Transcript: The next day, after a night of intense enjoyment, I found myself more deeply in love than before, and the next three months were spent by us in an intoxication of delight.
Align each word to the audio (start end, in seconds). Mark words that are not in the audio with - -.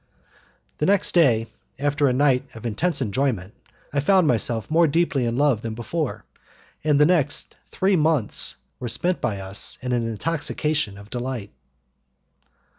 The 0.79 0.87
next 0.87 1.11
day, 1.11 1.45
after 1.77 2.07
a 2.07 2.11
night 2.11 2.55
of 2.55 2.65
intense 2.65 3.03
enjoyment, 3.03 3.53
I 3.93 3.99
found 3.99 4.25
myself 4.25 4.71
more 4.71 4.87
deeply 4.87 5.25
in 5.25 5.37
love 5.37 5.61
than 5.61 5.75
before, 5.75 6.25
and 6.83 6.99
the 6.99 7.05
next 7.05 7.55
three 7.67 7.95
months 7.95 8.55
were 8.79 8.87
spent 8.89 9.21
by 9.21 9.39
us 9.41 9.77
in 9.79 9.91
an 9.91 10.07
intoxication 10.09 10.97
of 10.97 11.11
delight. 11.11 11.51